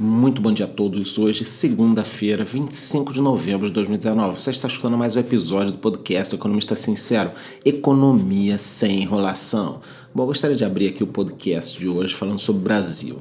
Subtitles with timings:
[0.00, 1.18] Muito bom dia a todos.
[1.18, 4.38] Hoje, segunda-feira, 25 de novembro de 2019.
[4.38, 7.32] Você está escutando mais um episódio do podcast do Economista Sincero:
[7.64, 9.80] Economia sem enrolação.
[10.14, 13.16] Bom, eu gostaria de abrir aqui o podcast de hoje falando sobre o Brasil.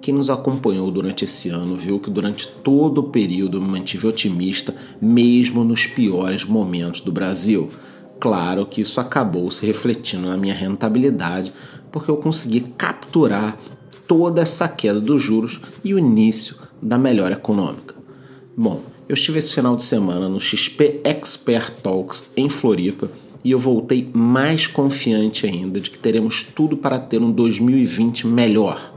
[0.00, 4.06] Quem nos acompanhou durante esse ano viu que durante todo o período eu me mantive
[4.06, 4.72] otimista,
[5.02, 7.70] mesmo nos piores momentos do Brasil.
[8.20, 11.52] Claro que isso acabou se refletindo na minha rentabilidade,
[11.90, 13.58] porque eu consegui capturar
[14.10, 17.94] toda essa queda dos juros e o início da melhora econômica.
[18.56, 23.08] Bom, eu estive esse final de semana no XP Expert Talks em Floripa
[23.44, 28.92] e eu voltei mais confiante ainda de que teremos tudo para ter um 2020 melhor.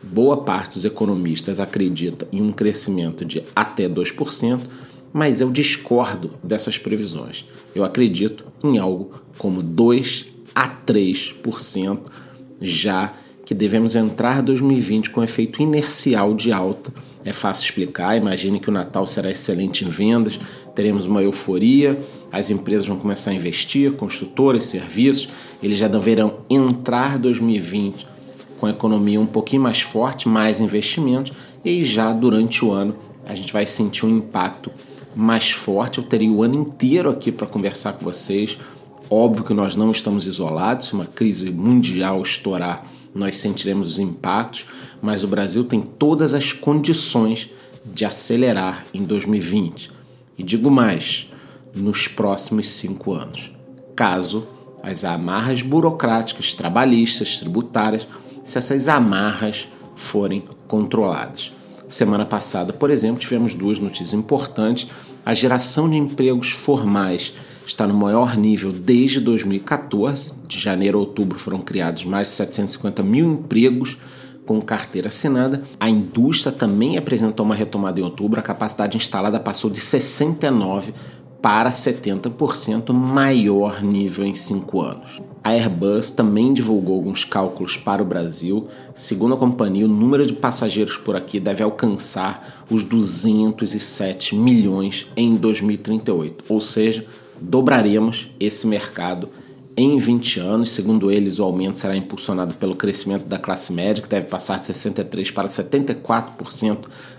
[0.00, 4.60] Boa parte dos economistas acredita em um crescimento de até 2%,
[5.12, 7.46] mas eu discordo dessas previsões.
[7.74, 11.98] Eu acredito em algo como 2 a 3%
[12.60, 13.12] já
[13.44, 16.92] que devemos entrar 2020 com efeito inercial de alta.
[17.24, 18.16] É fácil explicar.
[18.16, 20.38] Imagine que o Natal será excelente em vendas,
[20.74, 21.98] teremos uma euforia,
[22.32, 25.28] as empresas vão começar a investir, construtores, serviços,
[25.62, 28.06] eles já deverão entrar 2020
[28.58, 31.32] com a economia um pouquinho mais forte, mais investimentos,
[31.64, 34.70] e já durante o ano a gente vai sentir um impacto
[35.14, 35.98] mais forte.
[35.98, 38.58] Eu teria o ano inteiro aqui para conversar com vocês.
[39.10, 44.66] Óbvio que nós não estamos isolados, se uma crise mundial estourar nós sentiremos os impactos,
[45.00, 47.50] mas o Brasil tem todas as condições
[47.84, 49.90] de acelerar em 2020.
[50.38, 51.28] E digo mais,
[51.74, 53.50] nos próximos cinco anos,
[53.94, 54.46] caso
[54.82, 58.06] as amarras burocráticas, trabalhistas, tributárias,
[58.42, 61.52] se essas amarras forem controladas.
[61.88, 64.88] Semana passada, por exemplo, tivemos duas notícias importantes:
[65.24, 67.32] a geração de empregos formais
[67.66, 70.30] está no maior nível desde 2014.
[70.46, 73.96] De janeiro a outubro foram criados mais de 750 mil empregos
[74.44, 75.62] com carteira assinada.
[75.78, 78.40] A indústria também apresentou uma retomada em outubro.
[78.40, 80.92] A capacidade instalada passou de 69
[81.40, 85.20] para 70% maior nível em cinco anos.
[85.42, 88.68] A Airbus também divulgou alguns cálculos para o Brasil.
[88.94, 95.34] Segundo a companhia, o número de passageiros por aqui deve alcançar os 207 milhões em
[95.34, 97.04] 2038, ou seja,
[97.42, 99.28] dobraremos esse mercado
[99.76, 100.72] em 20 anos.
[100.72, 104.66] Segundo eles, o aumento será impulsionado pelo crescimento da classe média, que deve passar de
[104.66, 106.78] 63% para 74%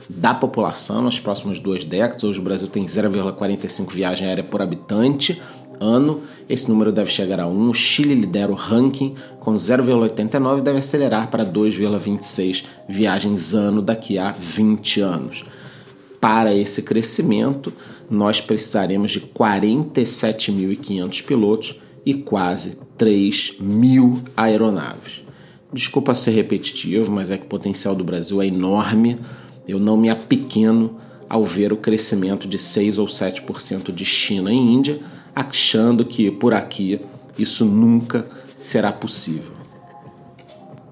[0.10, 2.24] da população nas próximas duas décadas.
[2.24, 5.42] Hoje o Brasil tem 0,45 viagem aérea por habitante
[5.80, 6.22] ano.
[6.48, 7.70] Esse número deve chegar a 1.
[7.70, 14.18] O Chile lidera o ranking com 0,89 e deve acelerar para 2,26 viagens ano daqui
[14.18, 15.46] a 20 anos.
[16.20, 17.74] Para esse crescimento,
[18.14, 21.76] nós precisaremos de 47.500 pilotos
[22.06, 25.24] e quase 3 mil aeronaves.
[25.74, 29.18] Desculpa ser repetitivo, mas é que o potencial do Brasil é enorme.
[29.68, 30.98] Eu não me apequeno
[31.28, 35.00] ao ver o crescimento de 6 ou 7% de China e Índia,
[35.34, 37.00] achando que por aqui
[37.40, 38.28] isso nunca
[38.60, 39.53] será possível.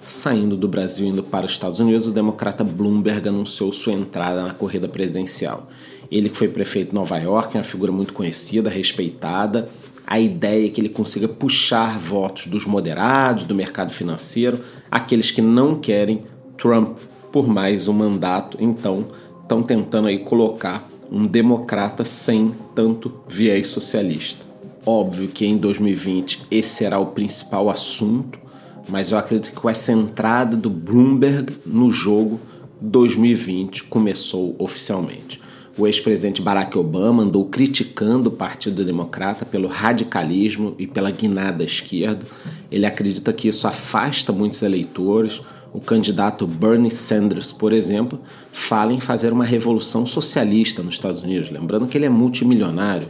[0.04, 4.42] Saindo do Brasil e indo para os Estados Unidos, o democrata Bloomberg anunciou sua entrada
[4.42, 5.70] na corrida presidencial.
[6.12, 9.70] Ele foi prefeito de Nova York, é uma figura muito conhecida, respeitada.
[10.06, 14.60] A ideia é que ele consiga puxar votos dos moderados, do mercado financeiro,
[14.90, 16.24] aqueles que não querem
[16.58, 16.98] Trump
[17.32, 18.58] por mais um mandato.
[18.60, 19.08] Então,
[19.42, 24.46] estão tentando aí colocar um democrata sem tanto viés socialista.
[24.86, 28.41] Óbvio que em 2020 esse será o principal assunto
[28.88, 32.40] mas eu acredito que com essa entrada do Bloomberg no jogo,
[32.82, 35.40] 2020 começou oficialmente.
[35.78, 42.26] O ex-presidente Barack Obama andou criticando o Partido Democrata pelo radicalismo e pela guinada esquerda.
[42.70, 45.42] Ele acredita que isso afasta muitos eleitores.
[45.74, 48.20] O candidato Bernie Sanders, por exemplo,
[48.52, 53.08] fala em fazer uma revolução socialista nos Estados Unidos, lembrando que ele é multimilionário.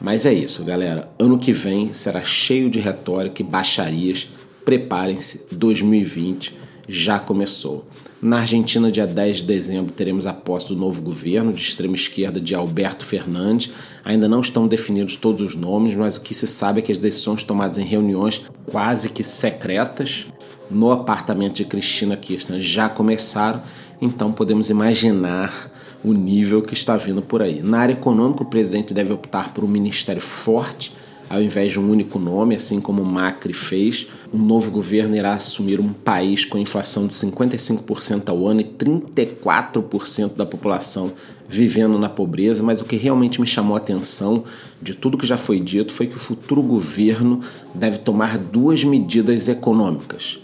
[0.00, 1.10] Mas é isso, galera.
[1.18, 4.28] Ano que vem será cheio de retórica e baixarias
[4.68, 6.54] preparem-se, 2020
[6.86, 7.86] já começou.
[8.20, 12.38] Na Argentina, dia 10 de dezembro, teremos a posse do novo governo de extrema esquerda
[12.38, 13.72] de Alberto Fernandes.
[14.04, 16.98] Ainda não estão definidos todos os nomes, mas o que se sabe é que as
[16.98, 20.26] decisões tomadas em reuniões quase que secretas
[20.70, 23.62] no apartamento de Cristina Kirchner já começaram,
[24.02, 25.72] então podemos imaginar
[26.04, 27.62] o nível que está vindo por aí.
[27.62, 30.92] Na área econômica, o presidente deve optar por um ministério forte
[31.28, 35.80] ao invés de um único nome, assim como Macri fez, o novo governo irá assumir
[35.80, 41.12] um país com inflação de 55% ao ano e 34% da população
[41.48, 44.44] vivendo na pobreza, mas o que realmente me chamou a atenção
[44.80, 47.40] de tudo que já foi dito foi que o futuro governo
[47.74, 50.40] deve tomar duas medidas econômicas: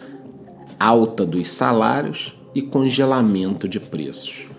[0.81, 4.54] alta dos salários e congelamento de preços.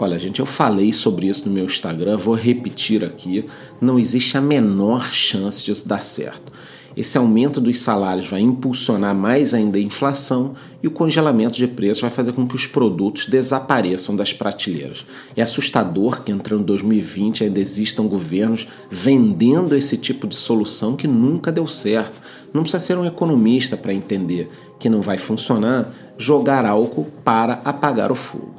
[0.00, 3.44] Olha, gente, eu falei sobre isso no meu Instagram, vou repetir aqui.
[3.80, 6.52] Não existe a menor chance disso dar certo.
[6.96, 12.00] Esse aumento dos salários vai impulsionar mais ainda a inflação e o congelamento de preços
[12.00, 15.04] vai fazer com que os produtos desapareçam das prateleiras.
[15.36, 21.50] É assustador que entrando 2020 ainda existam governos vendendo esse tipo de solução que nunca
[21.50, 22.20] deu certo.
[22.54, 24.48] Não precisa ser um economista para entender
[24.78, 28.57] que não vai funcionar jogar álcool para apagar o fogo.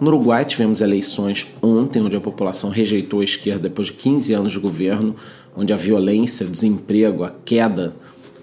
[0.00, 4.52] No Uruguai tivemos eleições ontem, onde a população rejeitou a esquerda depois de 15 anos
[4.52, 5.14] de governo
[5.54, 7.94] onde a violência, o desemprego, a queda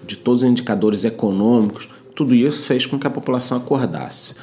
[0.06, 4.34] de todos os indicadores econômicos, tudo isso fez com que a população acordasse.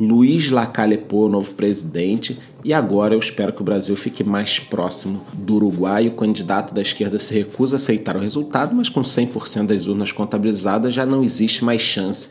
[0.00, 5.24] Luiz Lacalle Pou, novo presidente, e agora eu espero que o Brasil fique mais próximo
[5.32, 6.08] do Uruguai.
[6.08, 10.10] O candidato da esquerda se recusa a aceitar o resultado, mas com 100% das urnas
[10.10, 12.28] contabilizadas já não existe mais chance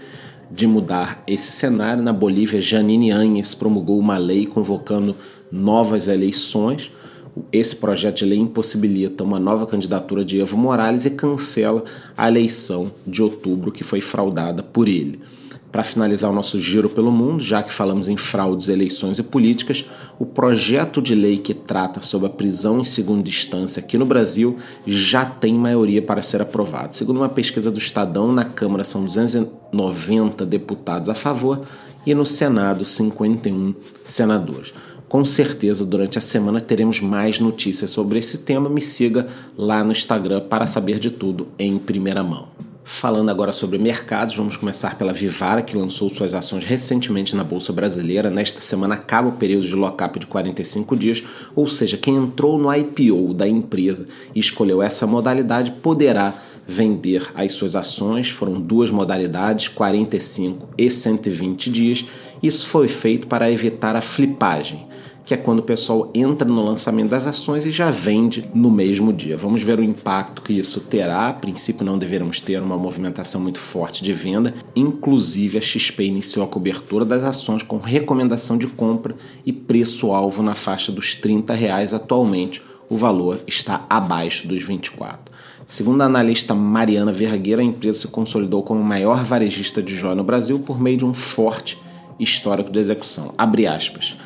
[0.54, 2.04] de mudar esse cenário.
[2.04, 5.16] Na Bolívia, Janine Áñez promulgou uma lei convocando
[5.52, 6.92] novas eleições
[7.52, 11.84] esse projeto de lei impossibilita uma nova candidatura de Evo Morales e cancela
[12.16, 15.20] a eleição de outubro que foi fraudada por ele.
[15.74, 19.84] Para finalizar o nosso giro pelo mundo, já que falamos em fraudes, eleições e políticas,
[20.20, 24.56] o projeto de lei que trata sobre a prisão em segunda instância aqui no Brasil
[24.86, 26.96] já tem maioria para ser aprovado.
[26.96, 31.62] Segundo uma pesquisa do Estadão, na Câmara são 290 deputados a favor
[32.06, 33.74] e no Senado 51
[34.04, 34.76] senadores.
[35.10, 38.70] Com certeza, durante a semana teremos mais notícias sobre esse tema.
[38.70, 39.26] Me siga
[39.58, 42.50] lá no Instagram para saber de tudo em primeira mão.
[42.86, 47.72] Falando agora sobre mercados, vamos começar pela Vivara, que lançou suas ações recentemente na Bolsa
[47.72, 48.30] Brasileira.
[48.30, 51.24] Nesta semana acaba o período de lock-up de 45 dias,
[51.56, 56.36] ou seja, quem entrou no IPO da empresa e escolheu essa modalidade poderá
[56.68, 58.30] vender as suas ações.
[58.30, 62.06] Foram duas modalidades, 45 e 120 dias.
[62.42, 64.86] Isso foi feito para evitar a flipagem
[65.26, 69.14] que é quando o pessoal entra no lançamento das ações e já vende no mesmo
[69.14, 69.38] dia.
[69.38, 71.30] Vamos ver o impacto que isso terá.
[71.30, 74.54] A princípio, não deveremos ter uma movimentação muito forte de venda.
[74.76, 79.16] Inclusive, a XP iniciou a cobertura das ações com recomendação de compra
[79.46, 82.62] e preço-alvo na faixa dos 30 reais atualmente.
[82.90, 85.34] O valor está abaixo dos 24.
[85.66, 90.16] Segundo a analista Mariana Vergueira, a empresa se consolidou como o maior varejista de joia
[90.16, 91.80] no Brasil por meio de um forte
[92.20, 93.34] histórico de execução.
[93.38, 94.18] Abre aspas.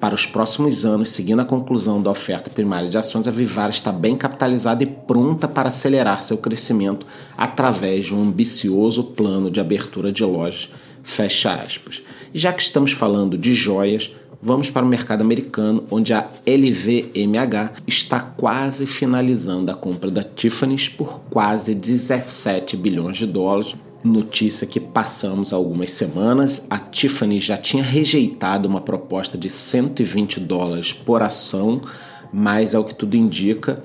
[0.00, 3.90] Para os próximos anos, seguindo a conclusão da oferta primária de ações, a Vivara está
[3.90, 7.04] bem capitalizada e pronta para acelerar seu crescimento
[7.36, 10.70] através de um ambicioso plano de abertura de lojas.
[11.02, 12.00] Fecha aspas.
[12.32, 17.82] E já que estamos falando de joias, vamos para o mercado americano, onde a LVMH
[17.84, 24.80] está quase finalizando a compra da Tiffany's por quase 17 bilhões de dólares, notícia que
[24.80, 26.66] passamos há algumas semanas.
[26.70, 31.80] A Tiffany já tinha rejeitado uma proposta de 120 dólares por ação,
[32.32, 33.82] mas ao que tudo indica,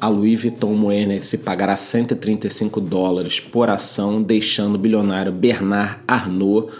[0.00, 6.70] a Louis Vuitton Moët se pagará 135 dólares por ação, deixando o bilionário Bernard Arnault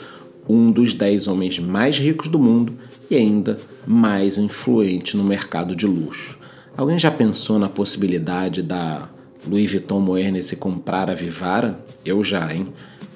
[0.49, 2.75] um dos 10 homens mais ricos do mundo
[3.11, 6.39] e ainda mais influente no mercado de luxo.
[6.77, 9.09] Alguém já pensou na possibilidade da
[9.47, 11.79] Louis Vuitton Moerne se comprar a Vivara?
[12.05, 12.69] Eu já, hein?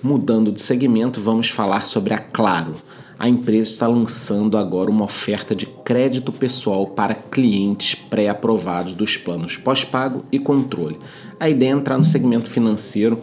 [0.02, 2.74] Mudando de segmento, vamos falar sobre a Claro.
[3.18, 9.56] A empresa está lançando agora uma oferta de crédito pessoal para clientes pré-aprovados dos planos
[9.56, 10.98] pós-pago e controle.
[11.40, 13.20] A ideia é entrar no segmento financeiro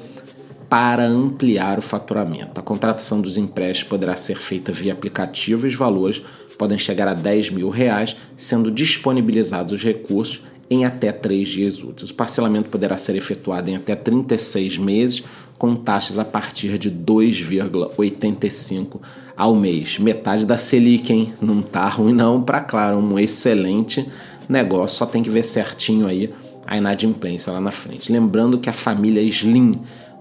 [0.67, 2.59] para ampliar o faturamento.
[2.59, 6.21] A contratação dos empréstimos poderá ser feita via aplicativo e os valores
[6.57, 12.11] podem chegar a 10 mil reais, sendo disponibilizados os recursos em até três dias úteis.
[12.11, 15.23] O parcelamento poderá ser efetuado em até 36 meses,
[15.57, 18.99] com taxas a partir de 2,85
[19.37, 19.97] ao mês.
[19.99, 21.33] Metade da Selic, hein?
[21.41, 24.05] Não tá ruim não, para claro, um excelente
[24.49, 26.33] negócio, só tem que ver certinho aí
[26.65, 28.11] a inadimplência lá na frente.
[28.11, 29.73] Lembrando que a família Slim,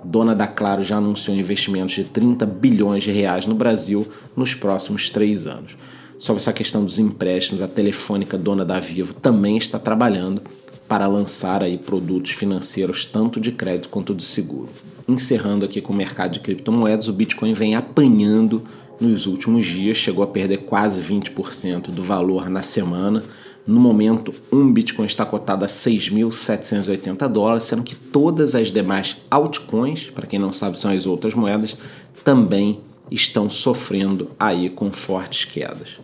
[0.05, 5.09] dona da Claro, já anunciou investimentos de 30 bilhões de reais no Brasil nos próximos
[5.09, 5.75] três anos
[6.25, 10.41] sobre essa questão dos empréstimos, a Telefônica, dona da Vivo, também está trabalhando
[10.89, 14.71] para lançar aí produtos financeiros tanto de crédito quanto de seguro.
[15.07, 18.63] Encerrando aqui com o mercado de criptomoedas, o Bitcoin vem apanhando
[18.99, 23.23] nos últimos dias, chegou a perder quase 20% do valor na semana.
[23.67, 30.05] No momento, um Bitcoin está cotado a 6.780 dólares, sendo que todas as demais altcoins,
[30.05, 31.77] para quem não sabe são as outras moedas,
[32.25, 35.99] também estão sofrendo aí com fortes quedas.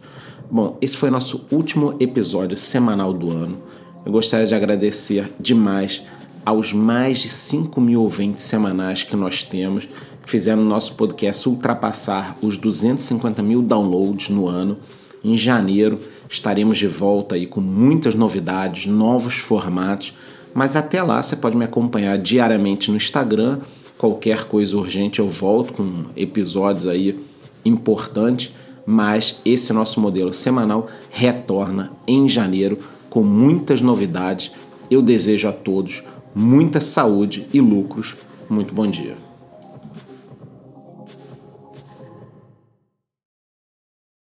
[0.53, 3.57] Bom, esse foi nosso último episódio semanal do ano.
[4.05, 6.03] Eu gostaria de agradecer demais
[6.45, 9.87] aos mais de 5 mil ouvintes semanais que nós temos.
[10.25, 14.77] fizeram o nosso podcast ultrapassar os 250 mil downloads no ano.
[15.23, 20.15] Em janeiro estaremos de volta aí com muitas novidades, novos formatos.
[20.53, 23.61] Mas até lá você pode me acompanhar diariamente no Instagram.
[23.97, 27.21] Qualquer coisa urgente eu volto com episódios aí
[27.65, 28.53] importantes.
[28.87, 34.53] Mas esse nosso modelo semanal retorna em janeiro com muitas novidades.
[34.91, 36.03] Eu desejo a todos
[36.35, 38.17] muita saúde e lucros.
[38.49, 39.30] Muito bom dia.